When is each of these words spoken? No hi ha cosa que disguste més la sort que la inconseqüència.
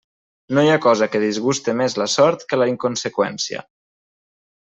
No 0.57 0.61
hi 0.63 0.69
ha 0.75 0.79
cosa 0.85 1.07
que 1.15 1.21
disguste 1.23 1.75
més 1.81 1.97
la 2.03 2.09
sort 2.15 2.47
que 2.53 2.59
la 2.61 2.69
inconseqüència. 2.73 3.65